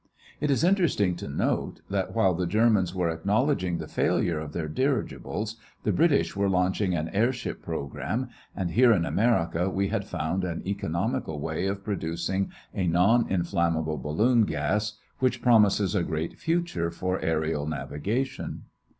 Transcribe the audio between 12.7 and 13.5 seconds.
a non